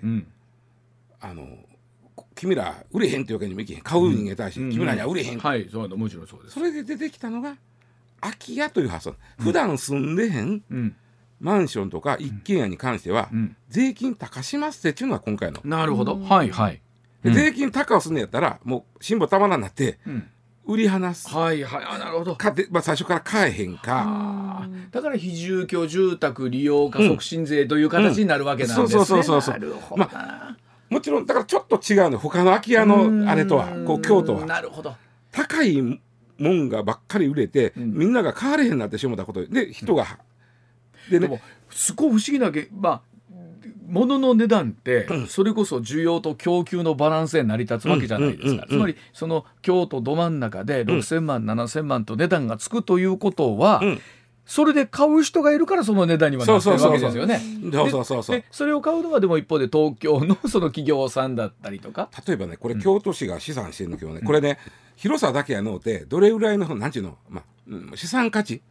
[1.20, 1.46] あの
[2.36, 3.82] 君ら売れへんっていうわけにもいけへん。
[3.82, 5.68] 買う人間に対して、君らには売れへん、はい。
[5.70, 6.54] そうもちろんそうです。
[6.54, 7.58] それで出てきたのが
[8.22, 10.64] 空き家という発想、うん、普段住んでへん、
[11.40, 13.30] マンションとか一軒家に関しては、
[13.70, 15.62] 税金高しますっていうのが今回の。
[15.64, 16.82] なるほど、はいはい
[17.24, 20.00] 税金高をすんのやったらもう辛抱たまらんなって、
[20.66, 21.28] 売り離す。
[21.28, 21.86] はいはい。
[21.86, 22.36] あ、なるほど。
[22.36, 24.68] かて、まあ、最初から買えへんか。
[24.92, 28.96] だから非住居住宅利用加促進税という形になるわけなんですね。
[28.96, 29.98] うんうん、そうそうそうそう。
[29.98, 30.56] まあ、
[30.90, 32.20] もちろん、だからちょっと違うの。
[32.20, 34.46] 他の空き家のあれとは、こう、京都は。
[34.46, 34.96] なるほど。
[35.32, 36.00] 高い
[36.40, 39.46] もんがばっかり売れて、うん、みんなが買われへんなってしもたこと。
[39.46, 40.20] で人が、
[41.12, 41.38] うん、でね。
[41.38, 43.02] ですごい不思議なけまあ
[43.88, 54.02] 物の値段ってそれこそ需要と供給のバランスで成り立つわけじゃないですか、つまりその京都ど真ん中で6,000万、うん、7,000万と値段がつくということは、うん
[54.50, 57.40] それで買う人がいるからその値段にはなってるわけですよね。
[57.72, 62.10] そうそうそうそうそれを買うのはでも一方で東京のその企業さんだったりとか。
[62.28, 64.58] 例えばねこれ京都市が試算してるんだけどね、うん、これね
[64.96, 68.64] 広さだけやのうてどれぐらいのなんちゅうの、まあ、資産価値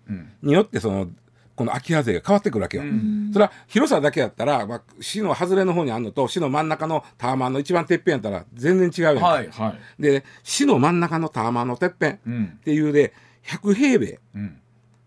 [0.43, 1.09] によってその。
[1.55, 2.85] この空き家税が変わってくるわけよ。
[2.85, 13.13] うん、それは広さだけやったら、まあ、市の外れの方にあるのと市の真ん中のタワマンの一番てっぺんやったら全然違うやんはいはい、で市の真ん中のタワマンのてっぺんっていうで
[13.45, 14.61] 100平米、うん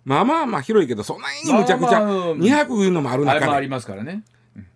[0.03, 4.23] まあまあまあ広いけどそんなにむちゃくちゃ200いうのもある中で、まあ、ありますからね、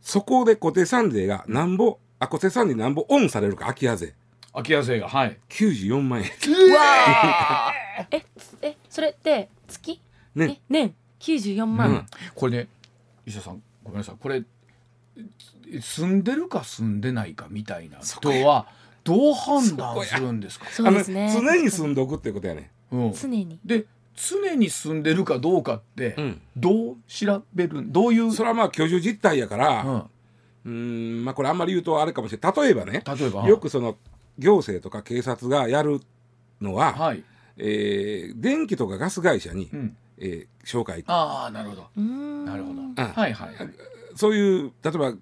[0.02, 4.14] そこで固定産税がなんぼあ固定産税なんぼオンされるか空き家税。
[4.54, 5.38] 空き家税がはい。
[5.50, 6.28] 94万円。
[6.28, 7.74] うわ
[8.12, 8.24] え
[8.62, 10.00] えそれって月？
[10.36, 10.94] ね年。
[11.20, 12.68] 94万、うん、これね
[13.26, 14.16] 医者さんごめんなさい。
[14.20, 14.44] これ
[15.82, 18.68] 住んでるか住んでないかみたいな人は
[19.04, 20.68] どう判断するんですか？
[20.70, 21.34] そうですね。
[21.34, 23.60] 常に住んどくってことやね、うん、常に。
[23.66, 23.86] で
[24.16, 26.16] 常に住んでるかどうかって
[26.56, 28.32] どう調べるどういう？
[28.32, 30.10] それはまあ居住実態やから、
[30.66, 32.54] うん、んまあこれあんまり言うとあれかもしれない。
[32.64, 33.48] 例えばね例えば？
[33.48, 33.98] よくその
[34.40, 36.02] 行政とか警察がやる
[36.62, 37.24] のは、はい。
[37.58, 42.02] えー、電気とかガス会社に、うん、えー、紹介ああなるほど。
[42.02, 43.50] なるほど、うん、はいはい。
[44.16, 45.14] そういう例えば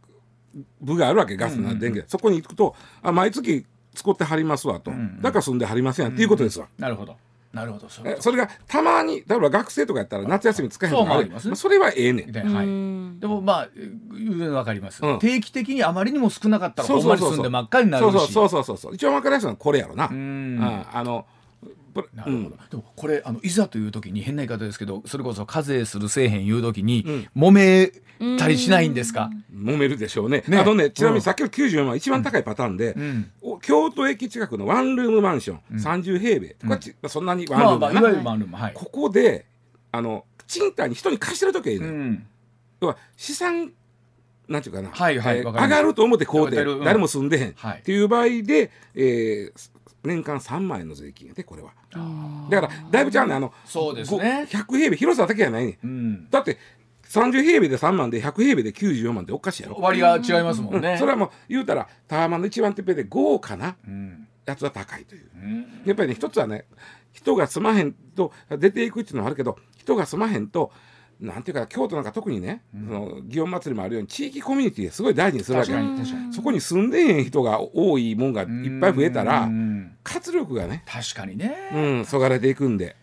[0.82, 7.16] 部があるわけガスな電気、うんうん、そこに行くとあ毎月使ってはりますわと、うんうん、だから住んではりませんっていうことですわ、なるほど
[7.54, 20.60] なるほどそれそれがたまに例えば学生とかやったら夏休み使えへんとかあります、ね、それはええねん、はい、でもまあ分かります、うん、定期的にあまりにも少なかったらほんまに住んで真っ赤になるしそうそうそうそう一番分かりやすいのはこれやろなうん
[20.92, 21.28] あの
[22.14, 27.92] なるほど、うん、でもこれあのいざという時に変な言い方ですけどそれこそ課税するせえへん言う時に、うん、揉め
[28.38, 29.30] たりしないんですか？
[29.54, 36.74] 揉めるでしょうね、ね、あとねちなみにさっきの94万、一番高いパターンで、うん、京都駅近くのワンルームマンション、うん、30平米、こ
[37.08, 38.04] っそんなにワンルーム、まあまあ、い。
[38.04, 39.46] わゆるワンルーム、はい、ここで
[39.92, 42.26] あの賃貸に人に貸してる時はいいの、うん、
[42.82, 43.72] 要は資産
[44.48, 49.70] なんていうかな、はいはい、えー、上がると思って買うて、誰も住んでへん、はい、っていう場合で、えー、
[50.04, 51.72] 年間3万円の税金やでこれは。
[52.50, 54.48] だからだいぶちゃうねあのそうですね。
[54.50, 56.58] 100平米広さだけじゃないね、うん、だって
[57.08, 59.78] 30平米で3万で100平米で94万っておかしいやろ。
[59.80, 63.76] 割が違いますもんね、うん、それはもう言うたらタワマンの一番てっぺんで豪華な
[64.46, 66.66] やつは高いという、うん、やっぱりね一つはね
[67.14, 70.72] 人が住まへんと出ていくっていうのはあるけど人が住まへんと
[71.24, 75.72] なんていうか京都なんか特にね、うん、その祇園祭りもあるように地域コミュニティすごい大事にするわけ。
[76.32, 78.48] そこに住んでへん人が多いもんがいっ
[78.82, 79.50] ぱい増えたら
[80.04, 82.96] 活力がね確かにね、うん、そがれていくんで。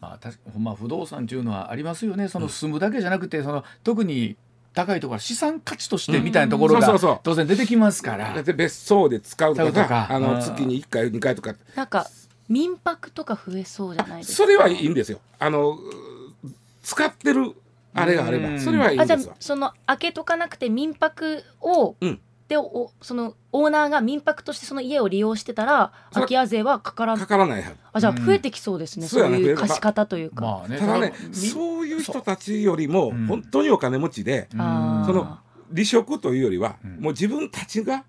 [0.00, 2.26] まあ、たまあ不動産っていうのはありますよね。
[2.26, 4.36] その住むだけじゃなくて、その特に
[4.74, 8.34] 高いところ資産価値としてみたいなところが当然出てきますから。
[8.34, 11.54] だって別荘で使うとかあの月に1回2回とか。
[11.76, 12.10] なんか
[12.48, 14.36] 民泊とか増えそうじゃないですか？
[14.38, 15.20] それはいいんですよ。
[15.38, 15.78] あの
[16.82, 17.54] 使ってる
[17.94, 19.36] あれがあればそれはいいんですわ。
[19.38, 35.38] その開けとかなくて民泊を、うん、でおそのオーナーが民泊としてその家を利用してたら空き家税はかからかからないあじゃあ増えてきそうですね、うん、そういう貸し方というか、まあね、ただねそういう人たちよりも本当にお金持ちで、その
[35.72, 38.04] 離職というよりは、もう自分たちが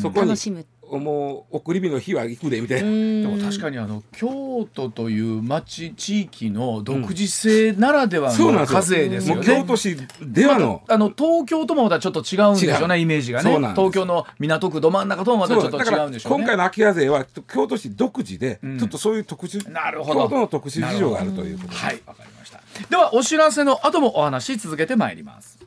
[0.00, 0.66] そこに楽しむ
[0.98, 2.88] もう送り火の日は行くでみたいな。
[2.88, 9.36] でも確かにあの京都という町地域の独自性ならではの課税ですよ。
[9.36, 10.82] ね、京都市ではの。
[10.88, 16.38] あの東京ともまたちょっと違うんでしょうねイメージがね東京の港区ど真ん中ともまたちょっと違うんでしょうね。
[16.38, 20.22] 今回の空き家税は京都市独自で、ちょっとそういう特殊なるほど。
[20.22, 22.02] 京都の特殊事情があるということはい。
[22.06, 22.60] わかりました。
[22.88, 25.58] ではお知らせの後もお話続けてまいります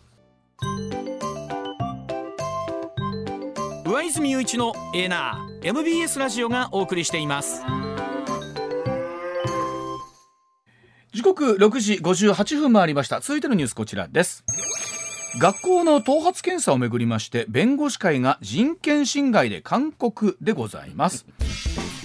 [3.85, 7.61] 上泉雄一のエナー MBS ラジオがお送りしています。
[11.13, 13.19] 時刻6時58分回りました。
[13.19, 14.43] 続いてのニュースこちらです。
[15.39, 21.27] 学校の頭髪検査をめぐりまして弁護士会が人権侵害で勧告でございます。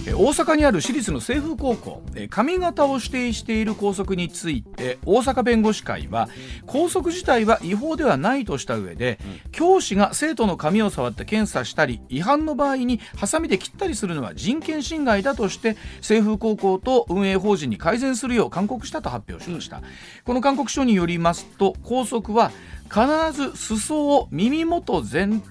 [0.07, 6.27] 大阪にある私立の清風高校髪型を指定している校則について大阪弁護士会は
[6.65, 9.19] 校則自体は違法ではないとした上で
[9.51, 19.81] 教師が生徒の髪を触って検査したり違反の場合にハサミで切ったりするのは人権侵害だとして清風高校と運営法人に改善するよう勧告したと発表しました、
[20.23, 22.51] この勧告書によりますと校則は
[22.91, 25.41] 必ず裾を耳元全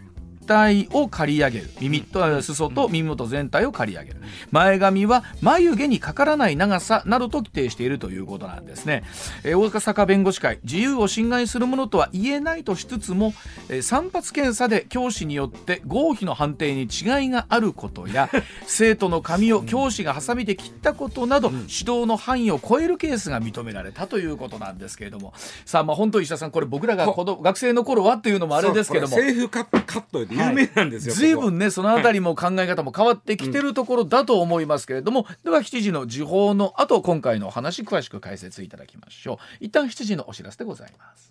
[0.50, 1.70] 体を刈り上げる。
[1.80, 4.16] 耳と裾と耳元全体を刈り上げる。
[4.50, 9.04] 前髪は眉毛にかからない長さなどと規定しているということなんですね、
[9.44, 13.32] えー、大阪弁護士会自由を侵害するものとは言えないとしつつも、
[13.68, 18.28] えー、散髪検査で教師によって合否の判定に違いがあることや
[18.66, 25.32] 生徒の髪を教師がハサミで切ったことなど、指導の範囲を超えるケースが認められたということなんですけれども。
[25.64, 29.16] さあまあ本当石田さんこれ僕らが学生の頃はっていうのもあれですけども。
[29.16, 39.64] 政府カットで有名なんですよ、随分ねそのあたりも考え方も変わってきてるところだと思いますけれども、では7時の時報の後今回のお話詳しく解説いただきましょう。
[39.64, 41.30] 一旦7時のお知らせでございます。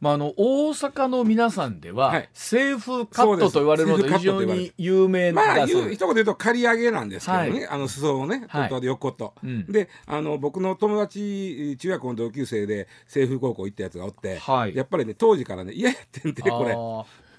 [0.00, 16.76] まあ、あの大阪の皆さんでは、はい、セーフカットと言われるのと非常に有名な、まあ、一言で言うと刈り上げなんですけどね、はい、あの裾をねは横と、うん、であの僕の友達中学の同級生で清風高校行ったやつがおって、はい、やっぱりね当時からね嫌やってんてこれ。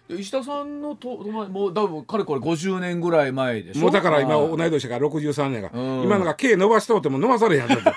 [0.10, 3.82] 石田さんのともう多分かれこれ50年ぐらい前でしょ？
[3.82, 7.80] もうだから今同い年から63年が、うん、今のが毛伸ばしとっても伸ばされへんやん。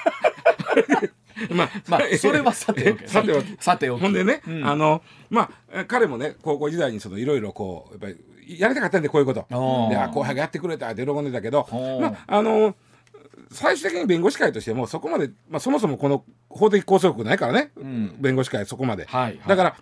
[1.50, 3.08] まあ、まあ、それはさておき。
[3.08, 3.56] さておき。
[3.58, 4.00] さておき。
[4.00, 9.44] ほんでね、うん、あの、まあ、彼もね、高校時代にそのいろいろこう、やっぱり、やりたかったんで、こういうこと。
[9.90, 11.66] で、後輩がやってくれたって喜んでたけど、
[12.00, 12.76] まあ、あの、
[13.50, 19.06] 最終的に弁護士会としても、そこまで、まあ、そもそもこの法的拘束力ないからね、うん、弁護士会そこまで。
[19.06, 19.76] はい、はい、だから、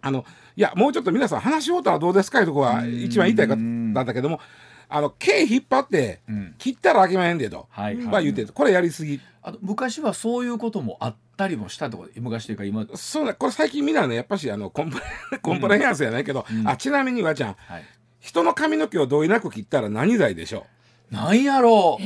[0.00, 0.24] あの、
[0.58, 4.40] いや、もうちょっと皆さん話し合うとはどうですかいうとこは一番言いたいかなんだけども、
[4.88, 6.18] あの、毛引っ張って、
[6.58, 9.20] 切ったらあきまへんでと、はい、は言ってこれやりすぎ。
[9.40, 12.84] あの昔はそういうこともあったりもしたとこ昔というか今。
[12.96, 14.98] そうだこれ最近みんなねやっぱしあの コンプ
[15.30, 17.84] ラコンプライアンスやないけど、うん、あちなみにわちゃん、はい、
[18.18, 20.66] 人の髪の毛を同意なく切ったら何罪でしょ
[21.12, 21.14] う？
[21.14, 22.02] なんやろう？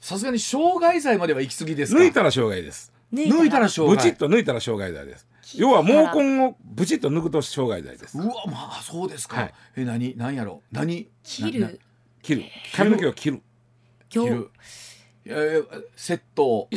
[0.00, 2.92] さすがに傷害罪までは行き過ぎです抜いたら傷害です。
[3.12, 5.92] 抜いたら傷害ブチッと抜いたら傷害罪です要は毛
[6.22, 8.18] 根をブチッと抜くと傷害罪です。
[8.18, 10.62] うわまあそうですか、はい、え何何やろ？
[10.72, 11.08] う何？
[11.22, 11.80] 切る。
[12.22, 12.42] 切る。
[12.74, 13.42] 髪の毛を切る。
[14.08, 14.50] 切る。
[15.28, 15.64] えー、
[15.96, 16.68] 窃盗。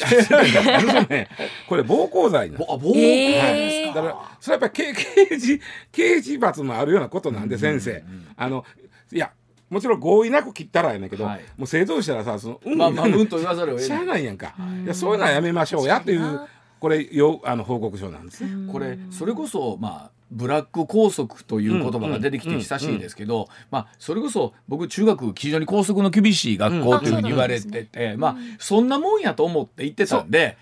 [1.67, 4.01] これ暴行罪な暴行罪ですか。
[4.01, 4.95] だからそれはやっぱり
[5.29, 5.61] 刑事
[5.91, 8.03] 刑事罰もあるようなことなんで先生、
[8.35, 8.65] あの
[9.11, 9.31] いや
[9.69, 13.87] もちろん合意なく切ったらやねんけど、はい、もう正当したらさそのうん、まあまあうんと言わざるを得ない。
[13.87, 14.55] しゃあないやんか。
[14.83, 16.41] いやそういうのはやめましょうやという
[16.79, 18.71] これよあの報告書なんですね。
[18.71, 30.57] これそれこそまあブラック校則という言葉が出てきて久しいですけど、まあ、それこそ僕中学非常に校則の厳しい学校というふうに言われてて、まあそんなもんやと思って言ってたんで。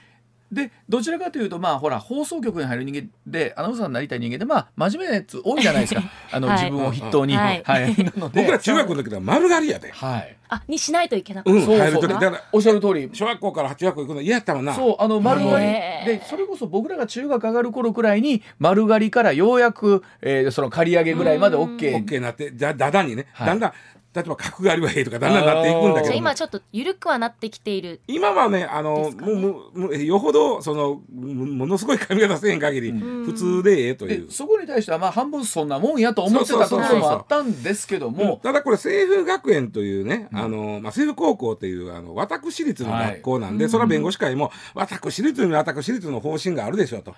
[0.52, 6.04] でどちらかというとまあほら放送局に入る人間でアナウンサーになりたい人間でまあ真面目なやつ多いじゃないですか。
[6.32, 12.08] あの、はい、自分を筆頭に、はい、はい、 なので僕ら中学の時は丸刈りやで、はい、あにしないといけなかった、うん、そうそう。
[12.08, 13.10] だからおっしゃる通り。
[13.12, 14.74] 小学校から中学校行くの嫌やったもんな。
[14.74, 15.66] そうあの丸刈り。
[16.06, 23.74] でそれこそ僕らが中学上がる頃くらいに丸刈りからようやく、えー、その刈り上げぐらいまで OK, OK なってだだだにね、はい、だんだん
[24.18, 28.02] 例えば角刈りはええとかだんだんなっていくんだけど今ちょっと緩くはなってきている。
[28.08, 34.32] 今はねあの、ね、もうよほどそのものすごい髪型せへん限り普通でええという。
[34.32, 38.40] そこに対してはまあ半分そんなもんやと思ってたところもあったんですけども。
[38.42, 47.14] ただこれ清風学園というね、あのまあ、清風高校っていうあの私立の学校なんで、はい、それは弁護士会も私立に私立の方針があるでしょうと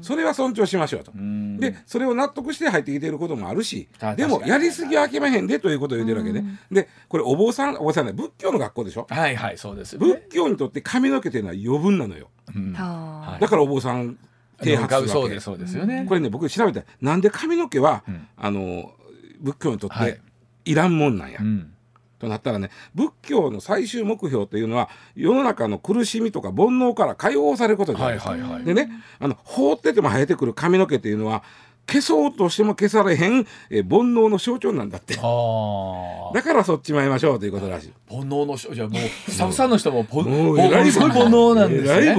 [0.00, 1.12] それは尊重しましょうと。
[1.58, 6.58] でそれを納得して入ってきていることもあるしでもやりすぎはあきまへんでということを言ってるわけね。
[6.70, 9.06] でこれお坊さんお坊さんね仏教の学校でしょ？
[9.10, 14.18] はいはいそうです、ね、仏教にとって髪の毛というのは余分なのよ、うん、だからお坊さん
[14.62, 15.40] 啓発するわけ。
[15.40, 16.06] そうですよね。
[16.08, 16.86] これね僕調べて。
[17.00, 18.92] なんで髪の毛は、うん、あの
[19.40, 20.20] 仏教にとって
[20.64, 20.74] い。
[20.74, 21.72] らんもんなんや、うん。
[22.18, 28.30] となったらね仏教の最終目標というのは世の中の苦しみとか煩悩から解放されることじゃないですか。
[28.30, 31.42] はいはいはい、でねあの放ってても生えてくる髪の毛というのは
[31.88, 35.14] 消そうとしても消されへん、え煩悩の象徴なんだって。
[35.14, 37.92] だからそっちまいましょうということらしい。
[38.08, 38.88] 煩悩の象徴。
[38.88, 41.66] もうふさふさの人も もうえらい煩悩な。
[41.66, 42.14] んですね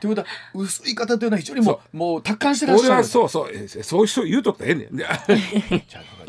[0.00, 4.96] ということは薄い方というのは非常にもうもう達観してらっしゃるそうそうそういう人言うとったらええねん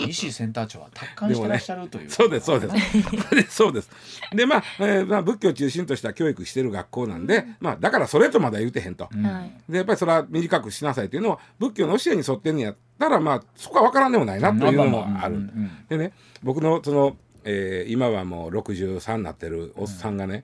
[0.08, 3.56] 西センター長は達観してらっしゃるという、ね、そうですそうです。
[3.56, 3.90] そうです
[4.34, 9.24] でまあ、えーまあ、仏教を中心とした教育してる学校なんで、まあだからそれとまだ言うてへんと、うん、
[9.70, 15.50] でやっぱりそれは短くしなさいというのは仏教の教えに沿ってんねやたらまあそこは分からんでもないなというのもある。
[15.90, 20.44] でね僕のその、えー、今はもう63になってるおっさんがね、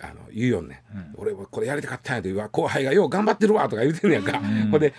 [0.00, 4.92] あの言うよね、うん、俺これやりたかったんやと後輩がよう頑張ってるわとか言うてんねやんか、うん、ほんで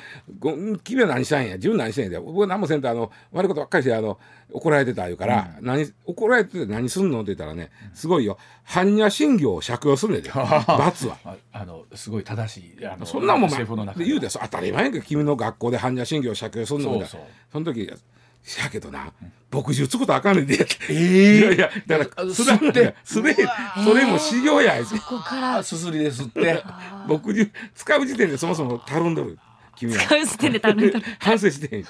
[0.83, 4.19] 「君は何したんや自分何してんや」僕は何もせんとあの悪いことばっかりしてあの
[4.51, 7.21] 怒られてた言うから、うん、何怒られてて何すんの？
[7.21, 8.37] って言ったらねすごいよ。
[8.67, 10.29] 般若心経を借用すんねんで。
[10.67, 11.17] 罰は。
[11.51, 17.07] あのすごい正しいあのそんなもん、まあ、言うて当たり前やんか君の学校で般若心経を借用すんのみたいな。
[17.51, 17.91] その時
[18.45, 19.11] しやけどな、
[19.51, 20.67] 牧師つくとあかんねんで。
[20.89, 23.35] ええいやいや、だから、すって、すれ、
[23.83, 24.85] それも修行や。
[24.85, 26.63] そこからすすりですって。
[27.07, 29.39] 牧師使う時点でそもそもたるんどる。
[29.75, 29.99] 君は。
[29.99, 31.83] 使う時点で頼んだ反省して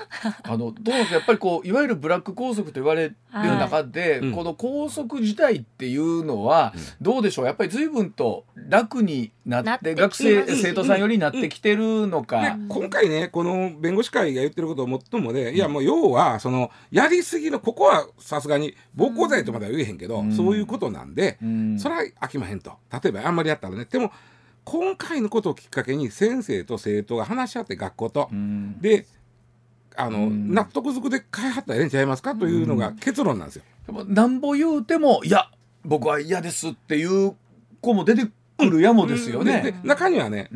[0.44, 7.46] あのどうですかやっぱりこういわゆるブラック校則と言われる中で、はい、この校則自体っていうのは、どうでしょう？
[7.46, 21.38] やっぱり随分と楽になって学生生徒さんよりになってきてるのか、今回ねこの弁護士会が言ってることをもっともで、いやもう要はそのやりすぎのここはさすがに暴行罪とまでは言えへんけど、そういうことなんで、
[21.78, 22.74] それは飽きまへんと。
[22.92, 23.86] 例えばあんまりやったらね。
[23.86, 24.12] でも
[24.66, 28.30] 今回のことをきっかけに先生と生徒が話し合って学校と、
[28.82, 29.06] で
[29.96, 33.64] あの、納得づくで開発はええんちゃいますかというのが結論なんですよ。
[33.86, 35.50] でもなんぼ言うてもいや
[35.86, 37.36] 僕は嫌ですっていう
[37.80, 38.26] 子も出て
[38.58, 39.62] くるやもですよね。
[39.62, 40.50] で中にはね、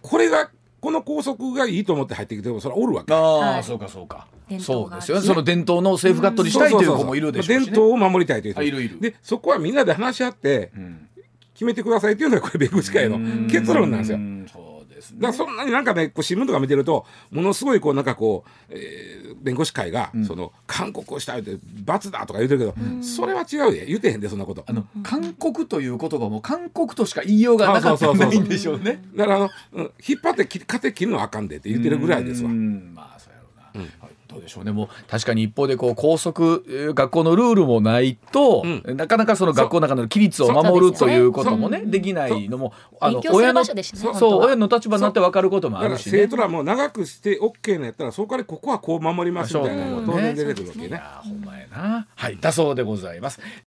[0.00, 3.12] これがこの校則がいいと思って入ってきてもそれはおるわけ。
[3.12, 4.26] ああ、はい、そうかそうか。
[4.60, 9.00] そうですよ、ね、その伝統のセーフガットにしたいという子もいるでしょうし、ね、伝統を守りたいという人いるいる。
[9.00, 11.08] でそこはみんなで話し合って、うん、
[11.54, 14.18] 決めてくださいっていうのがこれ弁護士会の結論なんですよ。
[14.52, 24.64] そうですね、だからそんなになんかねこう新聞とか見てるとものすごいこうなんかこう、えー、弁護士会が、うん、その勧告をしたいって罰だとか言ってるけど、それは違うで言ってへんでそんなこと。
[24.66, 29.02] あの勧告という言葉も勧告としか言いようがなかったないんでしょうね。
[29.16, 32.50] だからあの、うん、引っ張って勝手切るのはあかんでって言ってるぐらいですわ。
[32.50, 33.88] まあそうやろうな、うん。
[34.00, 34.72] はいどうでしょうね。
[34.72, 51.02] もう確かに一方でこう校則学校のルールもないと、うん、なかなかその学校の中の規律を守るということもねできないのもあの親のそう親の立場になって分かることもあるし、ね、生徒らも長くして OK のやったらそこからここはこう守りますみたいなのも当然出てくるわけね。
[51.22, 52.06] ほんまやな。
[52.14, 53.40] はいだそうでございます。